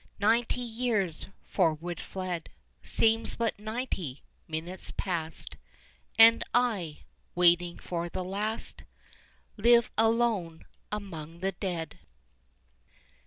Ninety 0.19 0.61
years 0.61 1.27
forever 1.43 1.93
fled, 2.01 2.49
Seem 2.81 3.23
but 3.37 3.59
ninety 3.59 4.23
minutes 4.47 4.91
past, 4.97 5.57
And 6.17 6.43
I, 6.55 7.01
waiting 7.35 7.77
for 7.77 8.09
the 8.09 8.23
last, 8.23 8.83
Live 9.57 9.91
alone 9.99 10.65
among 10.91 11.41
the 11.41 11.51
dead. 11.51 11.99